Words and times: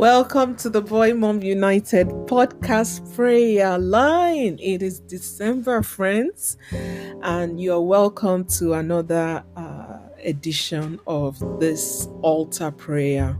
Welcome 0.00 0.56
to 0.56 0.70
the 0.70 0.80
Boy 0.80 1.12
Mom 1.12 1.42
United 1.42 2.08
podcast 2.24 3.14
prayer 3.14 3.76
line. 3.78 4.58
It 4.58 4.80
is 4.80 4.98
December, 5.00 5.82
friends, 5.82 6.56
and 7.20 7.60
you 7.60 7.74
are 7.74 7.82
welcome 7.82 8.46
to 8.46 8.72
another 8.72 9.44
uh, 9.56 9.98
edition 10.24 10.98
of 11.06 11.38
this 11.60 12.08
altar 12.22 12.70
prayer. 12.70 13.38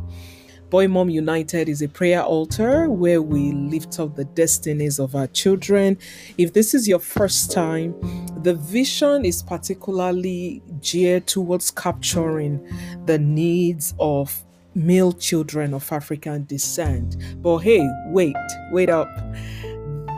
Boy 0.69 0.87
Mom 0.87 1.09
United 1.09 1.67
is 1.71 1.81
a 1.81 1.89
prayer 1.89 2.23
altar 2.23 2.91
where 2.91 3.23
we 3.23 3.53
lift 3.53 3.99
up 3.99 4.15
the 4.15 4.27
destinies 4.27 4.99
of 4.99 5.15
our 5.15 5.29
children. 5.29 5.97
If 6.37 6.53
this 6.53 6.75
is 6.75 6.87
your 6.87 6.99
first 6.99 7.51
time, 7.51 7.95
the 8.43 8.53
vision 8.53 9.25
is 9.25 9.43
particularly 9.43 10.63
geared 10.83 11.27
towards 11.27 11.71
capturing 11.71 12.63
the 13.07 13.19
needs 13.19 13.95
of 13.99 14.45
male 14.75 15.13
children 15.13 15.75
of 15.75 15.91
African 15.93 16.45
descent. 16.47 17.17
But 17.43 17.59
hey, 17.59 17.89
wait, 18.07 18.37
wait 18.71 18.91
up. 18.91 19.09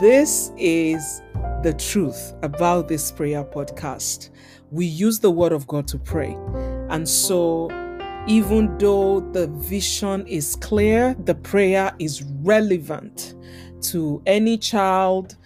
This 0.00 0.50
is 0.56 1.22
the 1.62 1.74
truth 1.74 2.34
about 2.42 2.88
this 2.88 3.10
prayer 3.10 3.44
podcast. 3.44 4.30
We 4.70 4.86
use 4.86 5.20
the 5.20 5.30
word 5.30 5.52
of 5.52 5.66
God 5.66 5.86
to 5.88 5.98
pray. 5.98 6.36
And 6.88 7.08
so, 7.08 7.68
even 8.26 8.76
though 8.78 9.20
the 9.32 9.48
vision 9.48 10.26
is 10.26 10.56
clear, 10.56 11.14
the 11.24 11.34
prayer 11.34 11.92
is 11.98 12.22
relevant 12.42 13.34
to 13.82 14.22
any 14.26 14.58
child, 14.58 15.36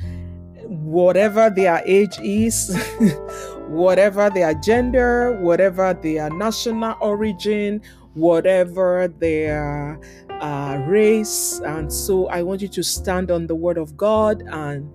whatever 0.65 1.51
their 1.51 1.83
age 1.87 2.19
is, 2.21 2.77
whatever 3.69 4.31
their 4.31 4.55
gender, 4.55 5.39
whatever 5.41 5.95
their 5.95 6.31
national 6.31 6.97
origin, 7.01 7.81
whatever 8.17 9.09
their 9.19 10.01
uh, 10.41 10.83
race. 10.87 11.61
And 11.65 11.93
so 11.93 12.27
I 12.29 12.43
want 12.43 12.63
you 12.63 12.69
to 12.69 12.83
stand 12.83 13.31
on 13.31 13.47
the 13.47 13.55
word 13.55 13.79
of 13.79 13.97
God 13.97 14.43
and 14.49 14.91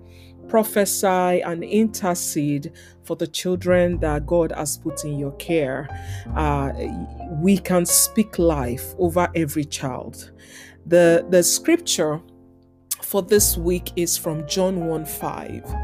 prophesy 0.48 1.40
and 1.40 1.64
intercede 1.64 2.72
for 3.04 3.16
the 3.16 3.26
children 3.26 3.98
that 4.00 4.26
God 4.26 4.52
has 4.52 4.76
put 4.76 5.04
in 5.04 5.18
your 5.18 5.32
care. 5.32 5.88
Uh, 6.36 6.72
we 7.40 7.56
can 7.58 7.86
speak 7.86 8.38
life 8.38 8.94
over 8.98 9.28
every 9.34 9.64
child. 9.64 10.32
The, 10.86 11.24
the 11.30 11.42
scripture 11.42 12.20
for 13.02 13.22
this 13.22 13.56
week 13.56 13.92
is 13.96 14.18
from 14.18 14.46
John 14.48 14.86
1 14.86 15.04
5. 15.06 15.74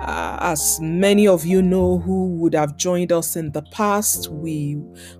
Uh, 0.00 0.38
as 0.40 0.78
many 0.80 1.26
of 1.26 1.44
you 1.44 1.60
know 1.60 1.98
who 1.98 2.36
would 2.36 2.54
have 2.54 2.76
joined 2.76 3.10
us 3.12 3.36
in 3.36 3.50
the 3.52 3.62
past, 3.72 4.28
we 4.28 4.76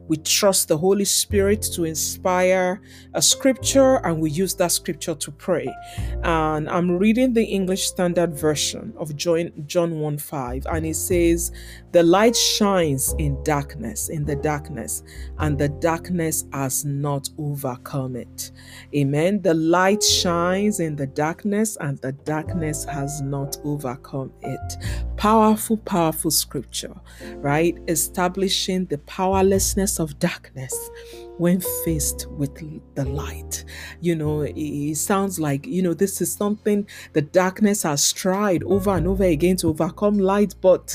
we 0.07 0.17
trust 0.17 0.69
the 0.69 0.79
Holy 0.79 1.05
Spirit 1.05 1.63
to 1.75 1.85
inspire 1.85 2.81
a 3.15 3.21
scripture 3.21 3.97
and 4.07 4.21
we 4.21 4.31
use 4.31 4.55
that 4.55 4.73
scripture 4.73 5.15
to 5.15 5.31
pray. 5.33 5.69
And 6.23 6.69
I'm 6.69 6.91
reading 6.91 7.33
the 7.35 7.45
English 7.45 7.87
Standard 7.87 8.35
Version 8.35 8.95
of 8.97 9.15
John, 9.17 9.51
John 9.67 9.99
1 10.01 10.19
5, 10.19 10.67
and 10.71 10.87
it 10.87 10.97
says, 10.97 11.53
The 11.93 12.03
light 12.03 12.37
shines 12.37 13.15
in 13.19 13.43
darkness, 13.43 14.09
in 14.09 14.25
the 14.25 14.37
darkness, 14.37 15.03
and 15.39 15.59
the 15.59 15.69
darkness 15.69 16.45
has 16.53 16.85
not 16.85 17.29
overcome 17.39 18.17
it. 18.17 18.53
Amen. 18.95 19.43
The 19.43 19.55
light 19.55 20.03
shines 20.03 20.81
in 20.81 20.97
the 20.97 21.07
darkness, 21.07 21.77
and 21.81 21.99
the 21.99 22.13
darkness 22.13 22.85
has 22.85 23.21
not 23.21 23.59
overcome 23.65 24.33
it. 24.43 24.68
Powerful, 25.17 25.79
powerful 25.79 26.31
scripture, 26.31 26.95
right? 27.37 27.77
Establishing 27.89 28.87
the 28.87 28.99
powerlessness 28.99 29.99
of 29.99 30.19
darkness 30.19 30.75
when 31.39 31.61
faced 31.85 32.27
with 32.31 32.55
the 32.95 33.05
light. 33.05 33.65
You 34.01 34.17
know, 34.17 34.43
it 34.43 34.97
sounds 34.97 35.41
like, 35.41 35.67
you 35.67 35.83
know, 35.83 35.95
this 35.95 36.21
is 36.21 36.33
something 36.33 36.87
the 37.13 37.23
darkness 37.23 37.83
has 37.85 38.13
tried 38.13 38.63
over 38.65 38.91
and 38.91 39.07
over 39.07 39.25
again 39.25 39.57
to 39.59 39.69
overcome 39.69 40.19
light, 40.19 40.55
but 40.61 40.95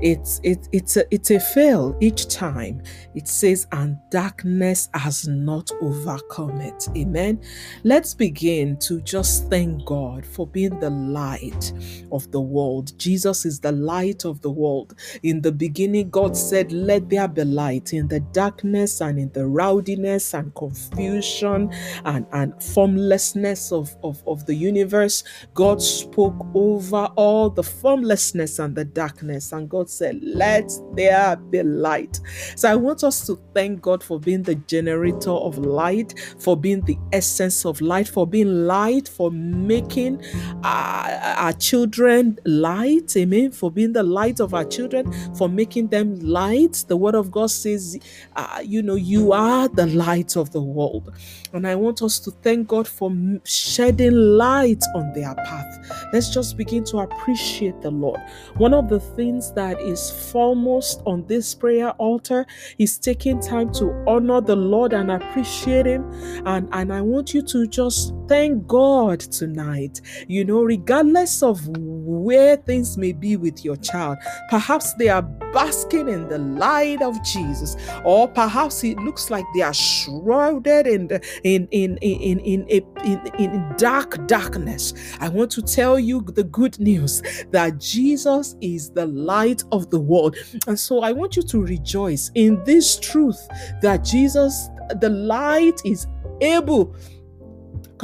it's 0.00 0.40
it, 0.42 0.68
it's 0.72 0.96
a 0.96 1.04
it's 1.14 1.30
a 1.30 1.38
fail 1.38 1.96
each 2.00 2.28
time. 2.28 2.82
It 3.14 3.28
says, 3.28 3.66
and 3.72 3.96
darkness 4.10 4.88
has 4.94 5.28
not 5.28 5.70
overcome 5.80 6.60
it. 6.60 6.88
Amen. 6.96 7.40
Let's 7.84 8.14
begin 8.14 8.76
to 8.78 9.00
just 9.02 9.48
thank 9.48 9.84
God 9.84 10.26
for 10.26 10.46
being 10.46 10.78
the 10.80 10.90
light 10.90 11.72
of 12.10 12.30
the 12.32 12.40
world. 12.40 12.98
Jesus 12.98 13.44
is 13.44 13.60
the 13.60 13.72
light 13.72 14.24
of 14.24 14.40
the 14.40 14.50
world. 14.50 14.94
In 15.22 15.40
the 15.40 15.52
beginning, 15.52 16.10
God 16.10 16.36
said, 16.36 16.72
Let 16.72 17.08
there 17.08 17.28
be 17.28 17.44
light 17.44 17.92
in 17.92 18.08
the 18.08 18.20
darkness 18.20 19.00
and 19.00 19.18
in 19.18 19.30
the 19.32 19.46
rowdiness 19.74 20.34
and 20.34 20.54
confusion 20.54 21.72
and, 22.04 22.26
and 22.32 22.62
formlessness 22.62 23.72
of, 23.72 23.94
of, 24.02 24.22
of 24.26 24.46
the 24.46 24.54
universe. 24.54 25.24
God 25.54 25.82
spoke 25.82 26.46
over 26.54 27.08
all 27.16 27.50
the 27.50 27.62
formlessness 27.62 28.58
and 28.58 28.74
the 28.74 28.84
darkness, 28.84 29.52
and 29.52 29.68
God 29.68 29.90
said, 29.90 30.20
Let 30.22 30.70
there 30.94 31.36
be 31.36 31.62
light. 31.62 32.20
So 32.56 32.70
I 32.70 32.76
want 32.76 33.04
us 33.04 33.26
to 33.26 33.40
thank 33.54 33.82
God 33.82 34.02
for 34.02 34.18
being 34.20 34.42
the 34.42 34.54
generator 34.54 35.30
of 35.30 35.58
light, 35.58 36.14
for 36.38 36.56
being 36.56 36.82
the 36.82 36.98
essence 37.12 37.64
of 37.64 37.80
light, 37.80 38.08
for 38.08 38.26
being 38.26 38.66
light, 38.66 39.08
for 39.08 39.30
making 39.30 40.22
our, 40.62 41.10
our 41.10 41.52
children 41.52 42.38
light. 42.44 43.16
Amen. 43.16 43.52
For 43.52 43.70
being 43.70 43.92
the 43.92 44.02
light 44.02 44.40
of 44.40 44.54
our 44.54 44.64
children, 44.64 45.12
for 45.34 45.48
making 45.48 45.88
them 45.88 46.18
light. 46.20 46.84
The 46.88 46.96
word 46.96 47.14
of 47.14 47.30
God 47.30 47.50
says, 47.50 47.98
uh, 48.36 48.60
you 48.64 48.82
know, 48.82 48.94
you 48.94 49.32
are 49.32 49.63
the 49.72 49.86
light 49.86 50.36
of 50.36 50.50
the 50.52 50.62
world. 50.62 51.12
And 51.52 51.66
I 51.66 51.74
want 51.74 52.02
us 52.02 52.18
to 52.20 52.30
thank 52.30 52.68
God 52.68 52.86
for 52.88 53.12
shedding 53.44 54.12
light 54.12 54.82
on 54.94 55.12
their 55.12 55.34
path. 55.34 56.06
Let's 56.12 56.30
just 56.30 56.56
begin 56.56 56.84
to 56.84 56.98
appreciate 56.98 57.80
the 57.80 57.90
Lord. 57.90 58.20
One 58.56 58.74
of 58.74 58.88
the 58.88 59.00
things 59.00 59.52
that 59.52 59.80
is 59.80 60.10
foremost 60.32 61.02
on 61.06 61.26
this 61.26 61.54
prayer 61.54 61.90
altar 61.92 62.46
is 62.78 62.98
taking 62.98 63.40
time 63.40 63.72
to 63.74 63.92
honor 64.06 64.40
the 64.40 64.56
Lord 64.56 64.92
and 64.92 65.10
appreciate 65.10 65.86
Him. 65.86 66.10
And, 66.46 66.68
and 66.72 66.92
I 66.92 67.00
want 67.00 67.34
you 67.34 67.42
to 67.42 67.66
just 67.66 68.14
thank 68.28 68.66
God 68.66 69.20
tonight. 69.20 70.00
You 70.28 70.44
know, 70.44 70.62
regardless 70.62 71.42
of 71.42 71.66
where 71.76 72.56
things 72.56 72.96
may 72.96 73.12
be 73.12 73.36
with 73.36 73.64
your 73.64 73.76
child, 73.76 74.18
perhaps 74.50 74.94
they 74.94 75.08
are 75.08 75.22
basking 75.22 76.08
in 76.08 76.28
the 76.28 76.38
light 76.38 77.00
of 77.02 77.22
Jesus, 77.22 77.76
or 78.04 78.28
perhaps 78.28 78.82
it 78.84 78.98
looks 78.98 79.30
like 79.30 79.44
they 79.54 79.62
are 79.62 79.74
shrouded 79.74 80.86
in 80.86 81.08
the, 81.08 81.20
in 81.44 81.68
in 81.70 81.96
in 81.98 82.40
in 82.40 82.66
in, 82.68 82.88
in, 83.04 83.20
in 83.38 83.74
dark 83.76 84.26
darkness. 84.26 84.94
I 85.20 85.28
want 85.28 85.50
to 85.52 85.62
tell 85.62 85.98
you 85.98 86.22
the 86.22 86.44
good 86.44 86.78
news 86.78 87.22
that 87.50 87.78
Jesus 87.78 88.56
is 88.60 88.90
the 88.90 89.06
light 89.06 89.62
of 89.72 89.90
the 89.90 90.00
world, 90.00 90.36
and 90.66 90.78
so 90.78 91.00
I 91.02 91.12
want 91.12 91.36
you 91.36 91.42
to 91.42 91.62
rejoice 91.62 92.30
in 92.34 92.62
this 92.64 92.98
truth 92.98 93.40
that 93.82 94.04
Jesus, 94.04 94.68
the 95.00 95.10
light, 95.10 95.80
is 95.84 96.06
able 96.40 96.94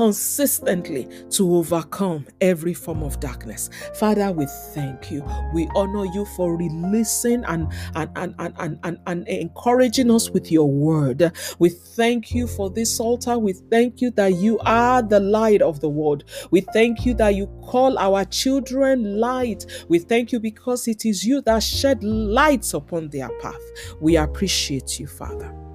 consistently 0.00 1.06
to 1.28 1.56
overcome 1.56 2.27
every 2.41 2.72
form 2.72 3.03
of 3.03 3.21
darkness. 3.21 3.69
Father, 3.97 4.33
we 4.33 4.47
thank 4.72 5.11
you. 5.11 5.22
We 5.53 5.69
honor 5.75 6.06
you 6.06 6.25
for 6.37 6.56
releasing 6.56 7.44
and, 7.44 7.71
and, 7.94 8.10
and, 8.16 8.34
and, 8.39 8.78
and, 8.83 8.99
and, 9.06 9.28
encouraging 9.28 10.10
us 10.10 10.31
with 10.31 10.50
your 10.50 10.71
word. 10.71 11.37
We 11.59 11.69
thank 11.69 12.34
you 12.34 12.47
for 12.47 12.71
this 12.71 12.99
altar. 12.99 13.39
We 13.39 13.53
thank 13.53 14.00
you 14.00 14.10
that 14.12 14.37
you 14.37 14.59
are 14.60 15.03
the 15.03 15.21
light 15.21 15.60
of 15.60 15.81
the 15.81 15.91
world. 15.91 16.25
We 16.50 16.62
thank 16.62 17.05
you 17.05 17.12
that 17.16 17.34
you 17.34 17.49
call 17.62 17.99
our 17.99 18.25
children 18.25 19.21
light. 19.21 19.66
We 19.91 19.99
thank 19.99 20.33
you 20.33 20.41
because 20.41 20.89
it 20.89 21.05
is 21.05 21.27
you 21.27 21.43
that 21.43 21.62
shed 21.62 22.03
lights 22.03 22.72
upon 22.72 23.10
their 23.10 23.28
path. 23.41 23.60
We 24.01 24.16
appreciate 24.16 24.98
you, 24.98 25.07
Father. 25.07 25.70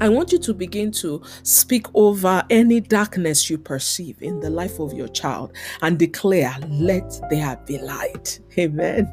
I 0.00 0.08
want 0.08 0.32
you 0.32 0.38
to 0.38 0.54
begin 0.54 0.90
to 0.92 1.22
speak 1.42 1.86
over 1.94 2.42
any 2.50 2.80
darkness 2.80 3.48
you 3.48 3.58
perceive 3.58 4.20
in 4.20 4.40
the 4.40 4.50
life 4.50 4.80
of 4.80 4.92
your 4.92 5.08
child 5.08 5.52
and 5.82 5.98
declare, 5.98 6.54
Let 6.68 7.20
there 7.30 7.58
be 7.66 7.78
light. 7.78 8.40
Amen. 8.58 9.08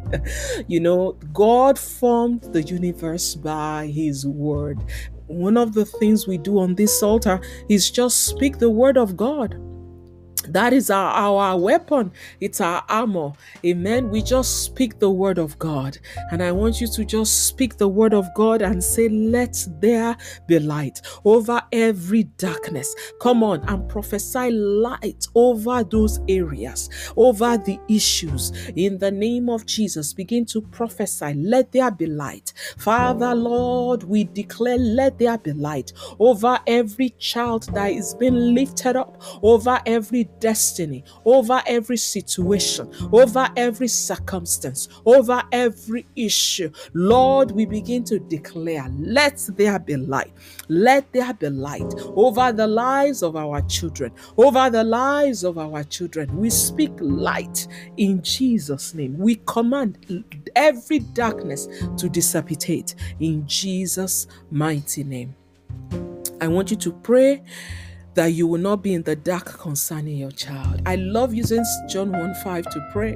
You 0.68 0.80
know, 0.80 1.14
God 1.34 1.78
formed 1.78 2.42
the 2.54 2.64
universe 2.64 3.36
by 3.36 3.88
His 3.88 4.26
word. 4.26 4.80
One 5.28 5.56
of 5.56 5.74
the 5.74 5.86
things 5.86 6.28
we 6.28 6.38
do 6.38 6.60
on 6.60 6.76
this 6.76 7.02
altar 7.02 7.40
is 7.70 7.90
just 7.90 8.26
speak 8.26 8.58
the 8.58 8.70
word 8.70 8.98
of 8.98 9.16
God 9.16 9.56
That 10.52 10.74
is 10.74 10.90
our, 10.90 11.12
our 11.12 11.58
weapon. 11.58 12.12
It's 12.42 12.60
our 12.60 12.84
armor. 12.90 13.32
Amen. 13.66 14.10
We 14.10 14.22
just 14.22 14.66
speak 14.66 15.00
the 15.00 15.10
word 15.10 15.38
of 15.38 15.58
God. 15.60 15.98
And 16.32 16.44
I 16.44 16.52
want 16.52 16.82
you 16.82 16.88
to 16.88 17.06
just 17.06 17.48
speak 17.48 17.78
the 17.78 17.88
word 17.88 18.14
of 18.14 18.28
God 18.36 18.62
and 18.62 18.84
say, 18.84 19.08
Let 19.08 19.66
there 19.80 20.18
be 20.48 20.60
light 20.60 21.02
over 21.24 21.62
every 21.72 22.24
darkness. 22.24 22.94
Come 23.22 23.44
on 23.44 23.62
and 23.70 23.88
prophesy 23.88 24.52
light 24.52 25.28
over 25.36 25.84
those 25.86 26.20
areas, 26.28 26.90
over 27.16 27.58
the 27.58 27.80
issues. 27.88 28.52
In 28.76 28.98
the 28.98 29.12
name 29.12 29.50
of 29.50 29.66
Jesus, 29.66 30.14
begin 30.14 30.46
to 30.48 30.62
prophesy. 30.62 31.34
Let 31.34 31.72
there 31.72 31.92
be 31.92 32.08
light. 32.08 32.52
Father, 32.78 33.34
Lord, 33.36 34.04
we 34.04 34.26
declare, 34.26 34.78
Let 34.78 35.18
there 35.18 35.38
be 35.38 35.54
light 35.54 35.94
over 36.20 36.60
every 36.68 37.12
child 37.20 37.64
that 37.74 37.92
is 37.92 38.14
being 38.16 38.54
lifted 38.54 38.98
up, 38.98 39.22
over 39.42 39.80
every 39.86 40.28
destiny, 40.42 41.06
over 41.24 41.62
every 41.66 41.96
situation, 41.96 42.92
over 43.14 43.48
every 43.56 43.88
circumstance, 43.88 44.90
over 45.06 45.42
every 45.54 46.06
issue. 46.18 46.70
Lord, 46.94 47.52
we 47.52 47.66
begin 47.66 48.04
to 48.06 48.20
declare, 48.20 48.88
let 49.00 49.48
there 49.56 49.80
be 49.80 49.96
light. 49.96 50.34
Let 50.68 51.14
there 51.14 51.34
be 51.34 51.50
light 51.50 51.94
over 52.16 52.52
the 52.52 52.68
lives 52.68 53.24
of 53.24 53.38
our 53.38 53.62
children, 53.62 54.12
over 54.38 54.70
the 54.70 54.84
lives 54.84 55.46
of 55.46 55.58
our 55.58 55.84
children. 55.86 56.36
We 56.36 56.50
speak 56.50 56.92
light 57.00 57.68
in 57.96 58.22
Jesus' 58.22 58.94
name. 58.94 59.18
We 59.18 59.42
command 59.46 60.26
every 60.56 61.00
darkness 61.00 61.68
to 61.98 62.10
dissipate 62.10 62.96
in 63.20 63.48
Jesus' 63.48 64.28
mighty 64.50 65.04
name. 65.04 65.36
I 66.42 66.48
want 66.48 66.72
you 66.72 66.78
to 66.78 66.92
pray 66.92 67.44
that 68.14 68.28
you 68.28 68.48
will 68.48 68.60
not 68.60 68.84
be 68.84 68.94
in 68.94 69.04
the 69.04 69.16
dark 69.16 69.60
concerning 69.60 70.18
your 70.18 70.32
child. 70.32 70.82
I 70.86 70.96
love 70.96 71.34
using 71.34 71.64
John 71.90 72.12
1 72.12 72.36
5 72.44 72.66
to 72.66 72.90
pray. 72.92 73.12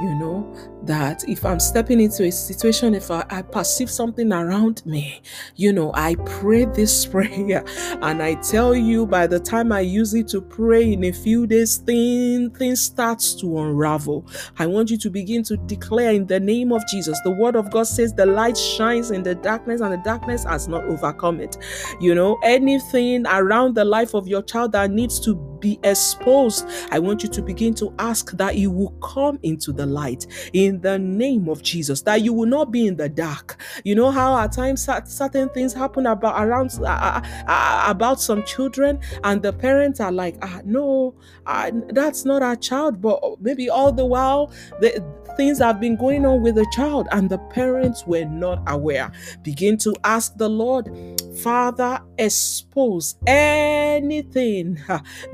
You 0.00 0.14
know, 0.18 0.54
that 0.86 1.22
if 1.28 1.44
I'm 1.44 1.60
stepping 1.60 2.00
into 2.00 2.24
a 2.24 2.32
situation, 2.32 2.94
if 2.94 3.10
I, 3.10 3.24
I, 3.30 3.42
perceive 3.42 3.90
something 3.90 4.32
around 4.32 4.84
me, 4.84 5.22
you 5.56 5.72
know, 5.72 5.92
I 5.94 6.16
pray 6.26 6.64
this 6.64 7.06
prayer 7.12 7.64
and 8.02 8.22
I 8.22 8.34
tell 8.34 8.74
you 8.74 9.06
by 9.06 9.26
the 9.26 9.38
time 9.38 9.72
I 9.72 9.80
use 9.80 10.14
it 10.14 10.28
to 10.28 10.40
pray 10.40 10.92
in 10.92 11.04
a 11.04 11.12
few 11.12 11.46
days, 11.46 11.76
thing, 11.78 12.50
things 12.50 12.80
starts 12.80 13.34
to 13.36 13.58
unravel. 13.58 14.26
I 14.58 14.66
want 14.66 14.90
you 14.90 14.98
to 14.98 15.10
begin 15.10 15.42
to 15.44 15.56
declare 15.56 16.12
in 16.12 16.26
the 16.26 16.40
name 16.40 16.72
of 16.72 16.82
Jesus. 16.88 17.18
The 17.24 17.30
word 17.30 17.56
of 17.56 17.70
God 17.70 17.84
says 17.84 18.12
the 18.12 18.26
light 18.26 18.56
shines 18.56 19.10
in 19.10 19.22
the 19.22 19.34
darkness 19.34 19.80
and 19.80 19.92
the 19.92 19.98
darkness 19.98 20.44
has 20.44 20.68
not 20.68 20.84
overcome 20.84 21.40
it. 21.40 21.56
You 22.00 22.14
know, 22.14 22.38
anything 22.42 23.26
around 23.26 23.74
the 23.74 23.84
life 23.84 24.14
of 24.14 24.26
your 24.26 24.42
child 24.42 24.72
that 24.72 24.90
needs 24.90 25.20
to 25.20 25.36
be 25.60 25.78
exposed, 25.84 26.68
I 26.90 26.98
want 26.98 27.22
you 27.22 27.28
to 27.30 27.42
begin 27.42 27.74
to 27.74 27.94
ask 27.98 28.32
that 28.32 28.56
you 28.56 28.70
will 28.70 28.90
come 29.02 29.38
into 29.42 29.72
the 29.72 29.86
light. 29.86 30.26
In 30.52 30.71
in 30.72 30.80
the 30.80 30.98
name 30.98 31.48
of 31.48 31.62
Jesus, 31.62 32.02
that 32.02 32.22
you 32.22 32.32
will 32.32 32.46
not 32.46 32.70
be 32.70 32.86
in 32.86 32.96
the 32.96 33.08
dark. 33.08 33.60
You 33.84 33.94
know 33.94 34.10
how 34.10 34.38
at 34.38 34.52
times 34.52 34.88
certain 35.04 35.48
things 35.50 35.72
happen 35.72 36.06
about 36.06 36.42
around 36.42 36.70
uh, 36.80 36.86
uh, 36.86 37.20
uh, 37.46 37.84
about 37.86 38.20
some 38.20 38.42
children, 38.44 39.00
and 39.24 39.42
the 39.42 39.52
parents 39.52 40.00
are 40.00 40.12
like, 40.12 40.36
ah, 40.42 40.60
no, 40.64 41.14
uh, 41.46 41.70
that's 41.88 42.24
not 42.24 42.42
our 42.42 42.56
child, 42.56 43.00
but 43.00 43.20
maybe 43.40 43.68
all 43.68 43.92
the 43.92 44.06
while 44.06 44.52
the 44.80 45.04
things 45.36 45.58
have 45.58 45.80
been 45.80 45.96
going 45.96 46.24
on 46.26 46.42
with 46.42 46.54
the 46.54 46.66
child, 46.72 47.08
and 47.12 47.28
the 47.28 47.38
parents 47.38 48.06
were 48.06 48.24
not 48.24 48.62
aware. 48.66 49.12
Begin 49.42 49.76
to 49.78 49.94
ask 50.04 50.36
the 50.36 50.48
Lord, 50.48 50.88
Father, 51.40 52.00
expose 52.18 53.16
anything 53.26 54.78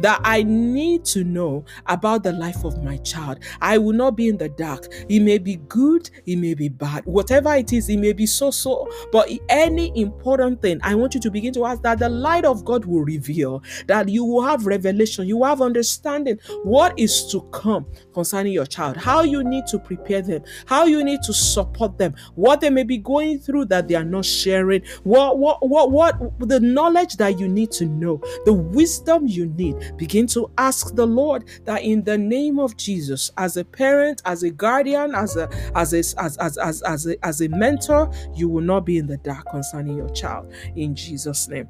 that 0.00 0.20
I 0.22 0.42
need 0.42 1.04
to 1.06 1.24
know 1.24 1.64
about 1.86 2.22
the 2.22 2.32
life 2.32 2.64
of 2.64 2.82
my 2.82 2.98
child. 2.98 3.40
I 3.60 3.78
will 3.78 3.92
not 3.92 4.16
be 4.16 4.28
in 4.28 4.38
the 4.38 4.48
dark. 4.48 4.86
It 5.08 5.20
may 5.20 5.38
be 5.38 5.56
good, 5.56 6.08
it 6.26 6.36
may 6.36 6.54
be 6.54 6.68
bad. 6.68 7.04
Whatever 7.04 7.54
it 7.54 7.72
is, 7.72 7.88
it 7.88 7.98
may 7.98 8.12
be 8.12 8.26
so 8.26 8.50
so. 8.50 8.88
But 9.12 9.28
any 9.48 9.92
important 10.00 10.62
thing, 10.62 10.80
I 10.82 10.94
want 10.94 11.14
you 11.14 11.20
to 11.20 11.30
begin 11.30 11.52
to 11.54 11.64
ask 11.66 11.82
that 11.82 11.98
the 11.98 12.08
light 12.08 12.44
of 12.44 12.64
God 12.64 12.84
will 12.84 13.02
reveal, 13.02 13.62
that 13.86 14.08
you 14.08 14.24
will 14.24 14.42
have 14.42 14.66
revelation, 14.66 15.26
you 15.26 15.38
will 15.38 15.46
have 15.46 15.60
understanding 15.60 16.38
what 16.62 16.98
is 16.98 17.26
to 17.32 17.42
come 17.52 17.86
concerning 18.14 18.52
your 18.52 18.66
child, 18.66 18.96
how 18.96 19.22
you 19.22 19.42
need 19.42 19.66
to 19.66 19.78
prepare 19.78 20.22
them, 20.22 20.42
how 20.66 20.84
you 20.84 21.02
need 21.02 21.22
to 21.22 21.32
support 21.32 21.98
them, 21.98 22.14
what 22.34 22.60
they 22.60 22.70
may 22.70 22.84
be 22.84 22.98
going 22.98 23.38
through 23.38 23.64
that 23.66 23.88
they 23.88 23.94
are 23.94 24.04
not 24.04 24.24
sharing, 24.24 24.82
what 25.02 25.38
what 25.38 25.66
what 25.68 25.87
what 25.90 26.18
the 26.40 26.60
knowledge 26.60 27.16
that 27.16 27.38
you 27.38 27.48
need 27.48 27.70
to 27.72 27.86
know, 27.86 28.20
the 28.44 28.52
wisdom 28.52 29.26
you 29.26 29.46
need. 29.46 29.76
Begin 29.96 30.26
to 30.28 30.50
ask 30.58 30.94
the 30.94 31.06
Lord 31.06 31.48
that 31.64 31.82
in 31.82 32.04
the 32.04 32.18
name 32.18 32.58
of 32.58 32.76
Jesus, 32.76 33.30
as 33.36 33.56
a 33.56 33.64
parent, 33.64 34.22
as 34.24 34.42
a 34.42 34.50
guardian, 34.50 35.14
as 35.14 35.36
a 35.36 35.48
as 35.74 35.92
a 35.92 35.98
as 36.20 36.36
as 36.38 36.58
as, 36.58 36.82
as 36.82 37.06
a, 37.06 37.26
as 37.26 37.40
a 37.40 37.48
mentor, 37.48 38.10
you 38.34 38.48
will 38.48 38.62
not 38.62 38.84
be 38.84 38.98
in 38.98 39.06
the 39.06 39.16
dark 39.18 39.46
concerning 39.50 39.96
your 39.96 40.10
child 40.10 40.52
in 40.76 40.94
Jesus' 40.94 41.48
name. 41.48 41.68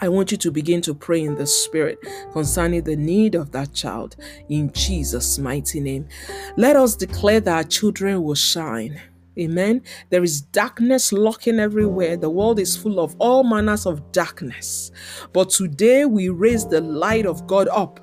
I 0.00 0.08
want 0.08 0.32
you 0.32 0.36
to 0.38 0.50
begin 0.50 0.82
to 0.82 0.94
pray 0.94 1.22
in 1.22 1.36
the 1.36 1.46
spirit 1.46 1.98
concerning 2.32 2.82
the 2.82 2.96
need 2.96 3.34
of 3.34 3.52
that 3.52 3.72
child 3.72 4.16
in 4.48 4.72
Jesus' 4.72 5.38
mighty 5.38 5.80
name. 5.80 6.08
Let 6.56 6.76
us 6.76 6.96
declare 6.96 7.40
that 7.40 7.56
our 7.56 7.64
children 7.64 8.22
will 8.22 8.34
shine. 8.34 9.00
Amen. 9.38 9.82
There 10.10 10.22
is 10.22 10.40
darkness 10.40 11.12
lurking 11.12 11.58
everywhere. 11.58 12.16
The 12.16 12.30
world 12.30 12.60
is 12.60 12.76
full 12.76 13.00
of 13.00 13.16
all 13.18 13.42
manners 13.42 13.86
of 13.86 14.12
darkness. 14.12 14.92
But 15.32 15.50
today 15.50 16.04
we 16.04 16.28
raise 16.28 16.66
the 16.66 16.80
light 16.80 17.26
of 17.26 17.46
God 17.46 17.68
up. 17.68 18.00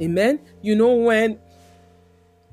Amen. 0.00 0.40
You 0.62 0.76
know 0.76 0.94
when 0.94 1.38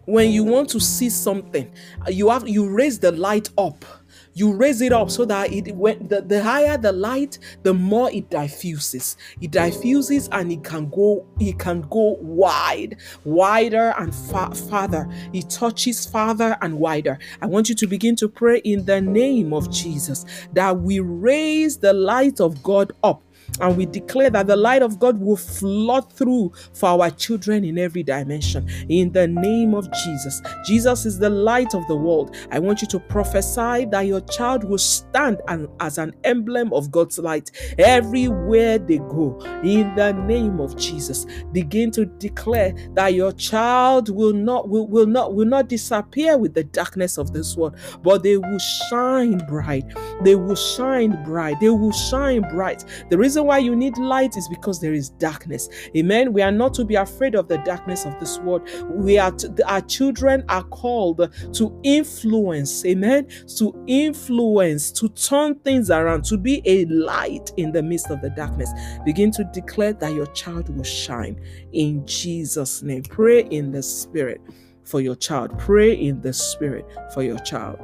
when 0.06 0.31
you 0.31 0.44
want 0.44 0.68
to 0.68 0.80
see 0.80 1.10
something 1.10 1.72
you 2.07 2.28
have 2.28 2.48
you 2.50 2.68
raise 2.68 2.98
the 2.98 3.12
light 3.12 3.50
up 3.57 3.86
you 4.33 4.54
raise 4.54 4.81
it 4.81 4.92
up 4.92 5.10
so 5.12 5.25
that 5.25 5.51
it 5.51 5.75
when 5.75 6.07
the, 6.07 6.22
the 6.22 6.44
higher 6.44 6.78
the 6.78 6.92
light 6.92 7.39
the 7.63 7.74
more 7.74 8.12
it 8.12 8.30
diffuses. 8.30 9.18
It 9.42 9.51
diffuses 9.51 10.30
and 10.31 10.51
it 10.51 10.63
can 10.63 10.89
go 10.89 11.25
it 11.39 11.60
can 11.60 11.81
go 11.81 12.18
wide 12.22 12.98
wider 13.24 13.94
and 13.98 14.13
far 14.13 14.54
farther. 14.54 15.07
It 15.33 15.50
touches 15.50 16.06
farther 16.06 16.57
and 16.62 16.80
wider. 16.80 17.19
I 17.42 17.45
want 17.48 17.69
you 17.69 17.75
to 17.75 17.88
begin 17.88 18.16
to 18.18 18.30
pray 18.30 18.60
in 18.60 18.86
the 18.86 19.01
name 19.01 19.54
of 19.54 19.72
jesus 19.72 20.25
that 20.54 20.80
we 20.80 21.00
raise 21.00 21.77
the 21.77 21.94
light 21.94 22.39
of 22.39 22.62
god 22.63 22.92
up 23.04 23.22
and 23.59 23.77
we 23.77 23.85
declare 23.85 24.29
that 24.29 24.47
the 24.47 24.55
light 24.55 24.81
of 24.81 24.99
God 24.99 25.19
will 25.19 25.38
flood 25.38 26.11
through 26.13 26.51
for 26.73 26.89
our 26.89 27.11
children 27.11 27.63
in 27.63 27.77
every 27.77 28.03
dimension. 28.03 28.67
In 28.89 29.11
the 29.11 29.27
name 29.27 29.73
of 29.73 29.91
Jesus. 29.91 30.41
Jesus 30.65 31.05
is 31.05 31.19
the 31.19 31.29
light 31.29 31.75
of 31.75 31.85
the 31.88 31.95
world. 31.95 32.35
I 32.51 32.59
want 32.59 32.81
you 32.81 32.88
to 32.89 32.99
prophesy 32.99 33.85
that 33.85 34.05
your 34.05 34.21
child 34.21 34.63
will 34.63 34.77
stand 34.77 35.41
and, 35.47 35.67
as 35.79 35.97
an 35.97 36.13
emblem 36.23 36.71
of 36.73 36.91
God's 36.91 37.19
light 37.19 37.51
everywhere 37.77 38.77
they 38.79 38.97
go. 38.97 39.39
In 39.63 39.93
the 39.95 40.13
name 40.13 40.59
of 40.59 40.77
Jesus. 40.77 41.25
Begin 41.51 41.91
to 41.91 42.05
declare 42.05 42.73
that 42.93 43.13
your 43.13 43.31
child 43.33 44.09
will 44.09 44.33
not 44.33 44.69
will, 44.69 44.88
will 44.88 45.05
not 45.05 45.33
will 45.33 45.45
not 45.45 45.67
disappear 45.67 46.38
with 46.38 46.53
the 46.53 46.63
darkness 46.63 47.17
of 47.17 47.33
this 47.33 47.55
world, 47.55 47.75
but 48.01 48.23
they 48.23 48.38
will 48.38 48.59
shine 48.59 49.38
bright. 49.47 49.85
They 50.23 50.35
will 50.35 50.55
shine 50.55 51.24
bright. 51.24 51.60
They 51.60 51.69
will 51.69 51.91
shine 51.91 52.41
bright. 52.41 52.86
The 53.10 53.17
reason 53.17 53.40
reason 53.41 53.48
why 53.48 53.57
you 53.57 53.75
need 53.75 53.98
light 53.98 54.38
is 54.38 54.48
because 54.48 54.79
there 54.79 54.93
is 54.93 55.10
darkness. 55.10 55.69
Amen. 55.95 56.33
We 56.33 56.41
are 56.41 56.51
not 56.51 56.74
to 56.75 56.86
be 56.86 56.95
afraid 56.95 57.36
of 57.36 57.48
the 57.48 57.57
darkness 57.60 58.05
of 58.05 58.19
this 58.19 58.39
world. 58.39 58.67
We 58.89 59.17
are 59.17 59.33
our 59.65 59.81
children 59.81 60.43
are 60.50 60.63
called 60.63 61.29
to 61.53 61.79
influence. 61.83 62.86
Amen. 62.86 63.27
To 63.57 63.74
influence, 63.88 64.91
to 64.93 65.10
turn 65.10 65.55
things 65.60 65.89
around, 65.89 66.25
to 66.25 66.38
be 66.38 66.62
a 66.65 66.86
light 66.86 67.51
in 67.57 67.71
the 67.71 67.81
midst 67.81 68.10
of 68.10 68.21
the 68.21 68.29
darkness. 68.29 68.69
Begin 69.05 69.31
to 69.31 69.43
declare 69.53 69.93
that 69.93 70.13
your 70.13 70.27
child 70.27 70.75
will 70.75 70.83
shine 70.83 71.39
in 71.74 72.05
Jesus' 72.05 72.83
name. 72.83 73.03
Pray 73.03 73.43
in 73.50 73.71
the 73.71 73.83
spirit 73.83 74.41
for 74.83 75.01
your 75.01 75.15
child. 75.15 75.57
Pray 75.57 75.93
in 75.93 76.21
the 76.21 76.33
spirit 76.33 76.86
for 77.13 77.24
your 77.24 77.39
child. 77.39 77.79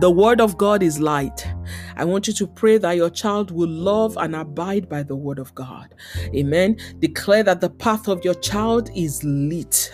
The 0.00 0.10
word 0.10 0.42
of 0.42 0.58
God 0.58 0.82
is 0.82 1.00
light. 1.00 1.46
I 1.96 2.04
want 2.04 2.28
you 2.28 2.34
to 2.34 2.46
pray 2.46 2.76
that 2.78 2.96
your 2.96 3.08
child 3.08 3.50
will 3.50 3.68
love 3.70 4.18
and 4.18 4.36
abide 4.36 4.88
by 4.88 5.02
the 5.02 5.16
word 5.16 5.38
of 5.38 5.54
God. 5.54 5.94
Amen. 6.34 6.76
Declare 6.98 7.44
that 7.44 7.62
the 7.62 7.70
path 7.70 8.06
of 8.06 8.22
your 8.22 8.34
child 8.34 8.90
is 8.94 9.24
lit. 9.24 9.90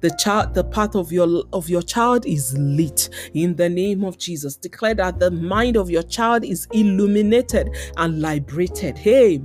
The 0.00 0.10
child, 0.18 0.54
the 0.54 0.64
path 0.64 0.96
of 0.96 1.12
your 1.12 1.44
of 1.52 1.68
your 1.68 1.82
child 1.82 2.26
is 2.26 2.56
lit 2.58 3.08
in 3.32 3.54
the 3.54 3.68
name 3.68 4.04
of 4.04 4.18
Jesus. 4.18 4.56
Declare 4.56 4.94
that 4.94 5.20
the 5.20 5.30
mind 5.30 5.76
of 5.76 5.88
your 5.88 6.02
child 6.02 6.44
is 6.44 6.66
illuminated 6.72 7.70
and 7.96 8.20
liberated. 8.20 8.98
Hey, 8.98 9.40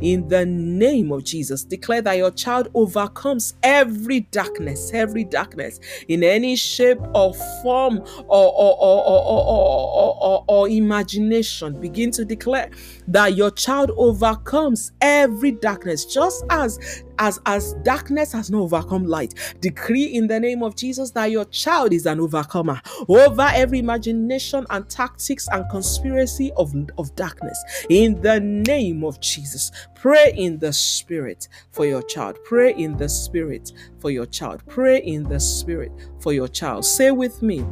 in 0.00 0.28
the 0.28 0.44
name 0.44 1.10
of 1.10 1.24
Jesus. 1.24 1.64
Declare 1.64 2.02
that 2.02 2.18
your 2.18 2.30
child 2.30 2.68
overcomes 2.74 3.54
every 3.62 4.20
darkness, 4.20 4.90
every 4.92 5.24
darkness 5.24 5.80
in 6.08 6.22
any 6.22 6.54
shape 6.56 7.00
or 7.14 7.32
form 7.62 7.98
or 8.28 8.52
or 8.52 8.76
or 8.78 9.04
or, 9.04 9.24
or, 9.26 9.53
or, 9.54 10.16
or, 10.20 10.44
or 10.48 10.68
imagination. 10.68 11.80
Begin 11.80 12.10
to 12.12 12.24
declare 12.24 12.70
that 13.08 13.36
your 13.36 13.50
child 13.50 13.90
overcomes 13.96 14.92
every 15.00 15.52
darkness, 15.52 16.04
just 16.04 16.44
as 16.50 17.04
as 17.18 17.40
as 17.46 17.74
darkness 17.84 18.32
has 18.32 18.50
not 18.50 18.60
overcome 18.60 19.04
light. 19.04 19.34
Decree 19.60 20.04
in 20.04 20.26
the 20.26 20.38
name 20.38 20.62
of 20.62 20.76
Jesus 20.76 21.10
that 21.12 21.30
your 21.30 21.44
child 21.46 21.92
is 21.92 22.06
an 22.06 22.20
overcomer 22.20 22.80
over 23.08 23.50
every 23.54 23.78
imagination 23.78 24.66
and 24.70 24.88
tactics 24.88 25.48
and 25.52 25.68
conspiracy 25.70 26.52
of, 26.56 26.74
of 26.98 27.14
darkness. 27.14 27.62
In 27.88 28.20
the 28.20 28.40
name 28.40 29.04
of 29.04 29.20
Jesus, 29.20 29.70
pray 29.94 30.32
in 30.36 30.58
the 30.58 30.72
spirit 30.72 31.48
for 31.70 31.86
your 31.86 32.02
child. 32.02 32.38
Pray 32.44 32.74
in 32.74 32.96
the 32.96 33.08
spirit 33.08 33.72
for 33.98 34.10
your 34.10 34.26
child. 34.26 34.62
Pray 34.66 34.98
in 34.98 35.22
the 35.24 35.40
spirit 35.40 35.92
for 36.20 36.32
your 36.32 36.48
child. 36.48 36.84
Say 36.84 37.10
with 37.10 37.42
me. 37.42 37.64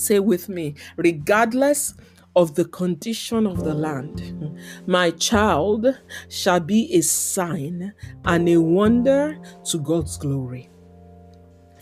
Say 0.00 0.18
with 0.18 0.48
me, 0.48 0.74
regardless 0.96 1.94
of 2.36 2.54
the 2.54 2.64
condition 2.64 3.46
of 3.46 3.64
the 3.64 3.74
land. 3.74 4.58
My 4.86 5.10
child 5.10 5.86
shall 6.28 6.60
be 6.60 6.94
a 6.94 7.00
sign 7.02 7.92
and 8.24 8.48
a 8.48 8.56
wonder 8.58 9.38
to 9.64 9.78
God's 9.78 10.16
glory. 10.16 10.70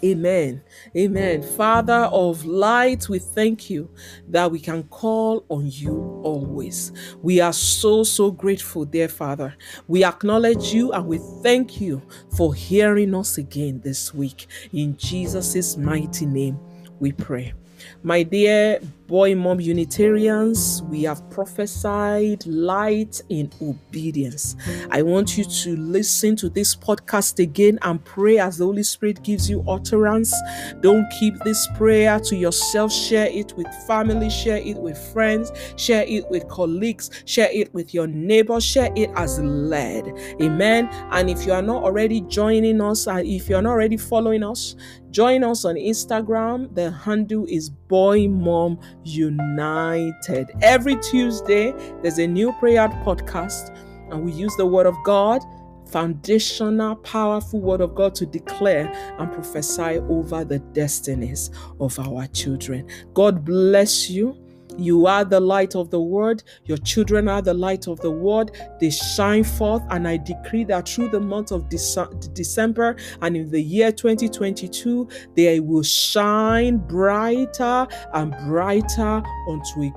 Amen. 0.04 0.62
Amen. 0.96 1.42
Father 1.42 2.08
of 2.12 2.44
light, 2.44 3.08
we 3.08 3.18
thank 3.18 3.68
you 3.68 3.90
that 4.28 4.50
we 4.50 4.60
can 4.60 4.84
call 4.84 5.44
on 5.48 5.68
you 5.70 6.20
always. 6.22 6.92
We 7.20 7.40
are 7.40 7.52
so, 7.52 8.04
so 8.04 8.30
grateful, 8.30 8.84
dear 8.84 9.08
Father. 9.08 9.56
We 9.88 10.04
acknowledge 10.04 10.72
you 10.72 10.92
and 10.92 11.06
we 11.06 11.18
thank 11.42 11.80
you 11.80 12.00
for 12.36 12.54
hearing 12.54 13.12
us 13.14 13.38
again 13.38 13.80
this 13.82 14.14
week. 14.14 14.46
In 14.72 14.96
Jesus' 14.96 15.76
mighty 15.76 16.26
name, 16.26 16.60
we 17.00 17.10
pray. 17.10 17.54
My 18.02 18.22
dear 18.22 18.80
boy 19.08 19.34
mom 19.34 19.58
Unitarians, 19.58 20.82
we 20.82 21.02
have 21.02 21.28
prophesied 21.30 22.44
light 22.46 23.22
in 23.30 23.50
obedience. 23.62 24.54
I 24.90 25.00
want 25.00 25.38
you 25.38 25.44
to 25.44 25.76
listen 25.76 26.36
to 26.36 26.50
this 26.50 26.76
podcast 26.76 27.38
again 27.38 27.78
and 27.82 28.04
pray 28.04 28.38
as 28.38 28.58
the 28.58 28.66
Holy 28.66 28.82
Spirit 28.82 29.22
gives 29.22 29.48
you 29.48 29.64
utterance. 29.66 30.34
Don't 30.82 31.06
keep 31.18 31.34
this 31.42 31.66
prayer 31.74 32.20
to 32.20 32.36
yourself. 32.36 32.92
Share 32.92 33.28
it 33.28 33.56
with 33.56 33.66
family, 33.86 34.28
share 34.28 34.58
it 34.58 34.76
with 34.76 34.98
friends, 35.14 35.52
share 35.76 36.04
it 36.06 36.28
with 36.28 36.46
colleagues, 36.48 37.10
share 37.24 37.48
it 37.50 37.72
with 37.72 37.94
your 37.94 38.06
neighbor, 38.06 38.60
share 38.60 38.92
it 38.94 39.08
as 39.16 39.40
led. 39.40 40.06
Amen. 40.42 40.86
And 41.12 41.30
if 41.30 41.46
you 41.46 41.52
are 41.52 41.62
not 41.62 41.82
already 41.82 42.20
joining 42.20 42.82
us, 42.82 43.06
uh, 43.06 43.22
if 43.24 43.48
you're 43.48 43.62
not 43.62 43.70
already 43.70 43.96
following 43.96 44.42
us, 44.42 44.76
join 45.10 45.42
us 45.44 45.64
on 45.64 45.76
Instagram. 45.76 46.74
The 46.74 46.90
handle 46.90 47.46
is 47.48 47.70
Boy 47.70 48.28
Mom 48.28 48.78
United. 49.04 50.50
Every 50.62 50.96
Tuesday, 50.96 51.72
there's 52.02 52.18
a 52.18 52.26
new 52.26 52.52
prayer 52.54 52.88
podcast, 53.04 53.76
and 54.10 54.24
we 54.24 54.32
use 54.32 54.54
the 54.56 54.66
Word 54.66 54.86
of 54.86 54.96
God, 55.04 55.42
foundational, 55.90 56.96
powerful 56.96 57.60
Word 57.60 57.80
of 57.80 57.94
God, 57.94 58.14
to 58.16 58.26
declare 58.26 58.92
and 59.18 59.32
prophesy 59.32 59.98
over 60.08 60.44
the 60.44 60.58
destinies 60.58 61.50
of 61.80 61.98
our 61.98 62.26
children. 62.28 62.86
God 63.14 63.44
bless 63.44 64.10
you. 64.10 64.36
You 64.78 65.06
are 65.06 65.24
the 65.24 65.40
light 65.40 65.74
of 65.74 65.90
the 65.90 66.00
world. 66.00 66.44
Your 66.64 66.78
children 66.78 67.28
are 67.28 67.42
the 67.42 67.54
light 67.54 67.88
of 67.88 68.00
the 68.00 68.10
world. 68.10 68.56
They 68.80 68.90
shine 68.90 69.44
forth. 69.44 69.82
And 69.90 70.06
I 70.06 70.16
decree 70.18 70.64
that 70.64 70.88
through 70.88 71.08
the 71.08 71.20
month 71.20 71.50
of 71.50 71.68
December 71.68 72.96
and 73.20 73.36
in 73.36 73.50
the 73.50 73.60
year 73.60 73.90
2022, 73.90 75.08
they 75.34 75.60
will 75.60 75.82
shine 75.82 76.78
brighter 76.78 77.86
and 78.14 78.36
brighter 78.46 79.22
unto 79.48 79.82
a 79.82 79.92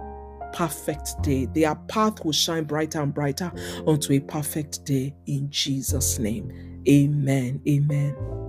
perfect 0.53 1.21
day. 1.21 1.45
Their 1.45 1.75
path 1.75 2.25
will 2.25 2.33
shine 2.33 2.63
brighter 2.65 3.01
and 3.01 3.13
brighter 3.13 3.51
unto 3.87 4.13
a 4.13 4.19
perfect 4.19 4.83
day 4.83 5.15
in 5.27 5.49
Jesus' 5.49 6.19
name. 6.19 6.51
Amen. 6.89 7.61
Amen. 7.67 8.40